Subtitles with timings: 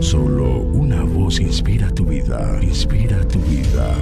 [0.00, 3.94] Solo una voz inspira tu vida, inspira tu vida.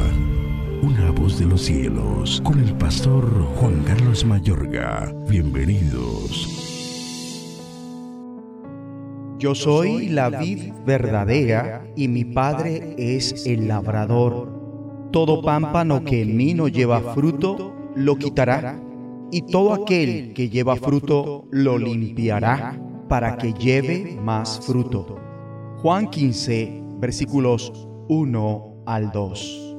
[0.82, 3.24] Una voz de los cielos, con el pastor
[3.56, 5.14] Juan Carlos Mayorga.
[5.28, 6.48] Bienvenidos.
[9.38, 15.08] Yo soy la vid verdadera y mi padre es el labrador.
[15.12, 18.82] Todo pámpano que en mí no lleva fruto, lo quitará,
[19.30, 25.23] y todo aquel que lleva fruto, lo limpiará, para que lleve más fruto.
[25.84, 27.70] Juan 15, versículos
[28.08, 29.76] 1 al 2.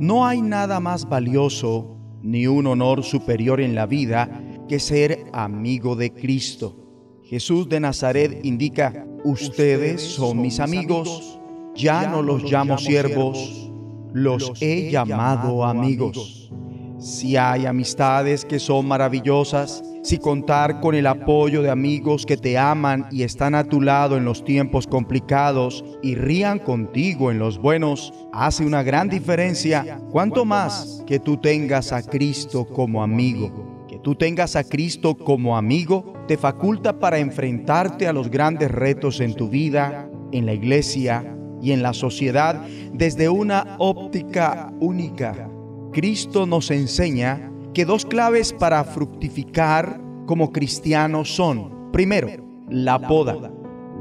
[0.00, 5.94] No hay nada más valioso ni un honor superior en la vida que ser amigo
[5.94, 6.74] de Cristo.
[7.22, 11.38] Jesús de Nazaret indica, ustedes son mis amigos,
[11.76, 13.70] ya no los llamo siervos,
[14.12, 16.50] los he llamado amigos.
[16.98, 22.58] Si hay amistades que son maravillosas, si contar con el apoyo de amigos que te
[22.58, 27.58] aman y están a tu lado en los tiempos complicados y rían contigo en los
[27.58, 33.86] buenos, hace una gran diferencia, cuanto más que tú tengas a Cristo como amigo.
[33.88, 39.20] Que tú tengas a Cristo como amigo te faculta para enfrentarte a los grandes retos
[39.20, 45.48] en tu vida, en la iglesia y en la sociedad desde una óptica única.
[45.92, 52.28] Cristo nos enseña que dos claves para fructificar como cristianos son, primero,
[52.68, 53.52] la poda.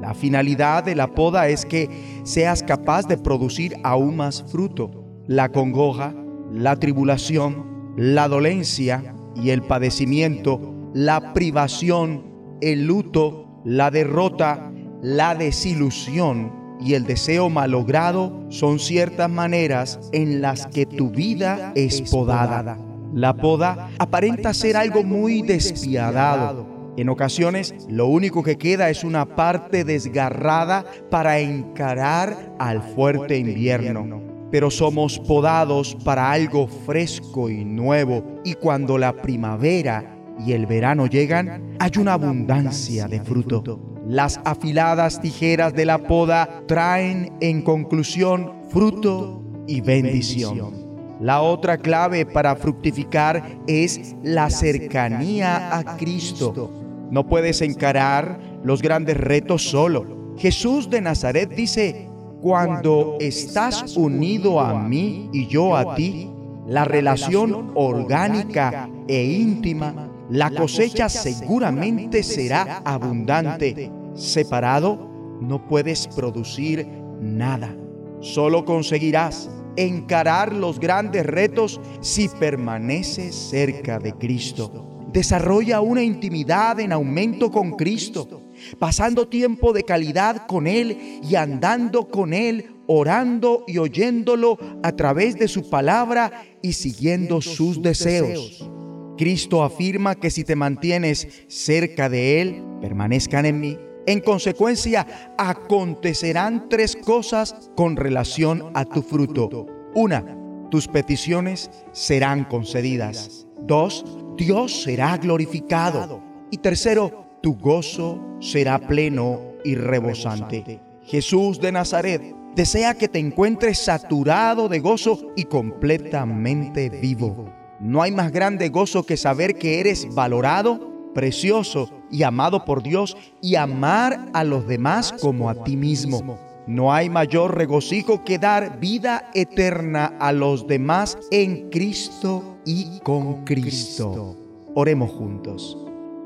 [0.02, 1.90] La finalidad de la poda es que
[2.24, 4.92] seas capaz de producir aún más fruto.
[5.28, 6.14] La congoja,
[6.52, 10.60] la tribulación, la dolencia y el padecimiento,
[10.94, 20.00] la privación, el luto, la derrota, la desilusión y el deseo malogrado son ciertas maneras
[20.14, 22.78] en las que tu vida es podada.
[23.14, 26.94] La poda aparenta ser algo muy despiadado.
[26.98, 34.22] En ocasiones lo único que queda es una parte desgarrada para encarar al fuerte invierno.
[34.52, 41.06] Pero somos podados para algo fresco y nuevo y cuando la primavera y el verano
[41.06, 43.80] llegan hay una abundancia de fruto.
[44.08, 50.81] Las afiladas tijeras de la poda traen en conclusión fruto y bendición.
[51.22, 56.72] La otra clave para fructificar es la cercanía a Cristo.
[57.12, 60.34] No puedes encarar los grandes retos solo.
[60.38, 62.10] Jesús de Nazaret dice,
[62.42, 66.28] cuando estás unido a mí y yo a ti,
[66.66, 73.92] la relación orgánica e íntima, la cosecha seguramente será abundante.
[74.16, 76.88] Separado, no puedes producir
[77.22, 77.76] nada.
[78.22, 84.88] Solo conseguirás encarar los grandes retos si permaneces cerca de Cristo.
[85.12, 88.44] Desarrolla una intimidad en aumento con Cristo,
[88.80, 95.36] pasando tiempo de calidad con Él y andando con Él, orando y oyéndolo a través
[95.36, 98.70] de su palabra y siguiendo sus deseos.
[99.18, 106.70] Cristo afirma que si te mantienes cerca de Él, permanezcan en mí en consecuencia, acontecerán
[106.70, 109.68] tres cosas con relación a tu fruto.
[109.94, 110.24] Una,
[110.70, 113.48] tus peticiones serán concedidas.
[113.62, 114.06] Dos,
[114.38, 116.22] Dios será glorificado.
[116.50, 120.80] Y tercero, tu gozo será pleno y rebosante.
[121.04, 127.52] Jesús de Nazaret desea que te encuentres saturado de gozo y completamente vivo.
[127.80, 133.16] No hay más grande gozo que saber que eres valorado precioso y amado por Dios
[133.42, 136.38] y amar a los demás como a ti mismo.
[136.68, 143.44] No hay mayor regocijo que dar vida eterna a los demás en Cristo y con
[143.46, 144.38] Cristo.
[144.76, 145.78] Oremos juntos.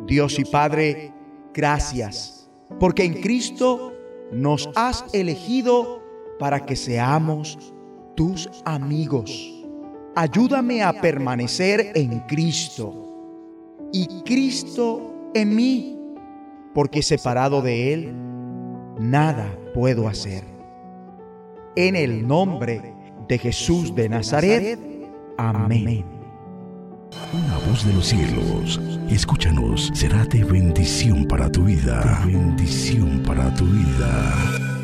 [0.06, 1.14] Dios y Padre,
[1.54, 3.94] gracias, porque en Cristo
[4.32, 6.04] nos has elegido
[6.38, 7.74] para que seamos
[8.16, 9.54] tus amigos.
[10.16, 16.00] Ayúdame a permanecer en Cristo y Cristo en mí,
[16.74, 18.14] porque separado de Él,
[18.98, 20.44] nada puedo hacer.
[21.76, 22.82] En el nombre
[23.28, 24.80] de Jesús de Nazaret,
[25.38, 26.06] amén.
[27.34, 28.80] Una voz de los cielos,
[29.10, 32.24] escúchanos, será de bendición para tu vida.
[32.26, 34.75] bendición para tu vida.